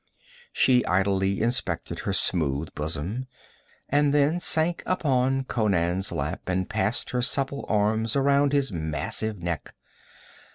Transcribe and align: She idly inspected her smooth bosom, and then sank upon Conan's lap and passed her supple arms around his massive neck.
She 0.51 0.83
idly 0.87 1.41
inspected 1.43 1.99
her 1.99 2.11
smooth 2.13 2.73
bosom, 2.73 3.27
and 3.87 4.11
then 4.11 4.39
sank 4.39 4.81
upon 4.87 5.43
Conan's 5.43 6.11
lap 6.11 6.41
and 6.47 6.67
passed 6.67 7.11
her 7.11 7.21
supple 7.21 7.65
arms 7.69 8.15
around 8.15 8.51
his 8.51 8.71
massive 8.71 9.43
neck. 9.43 9.75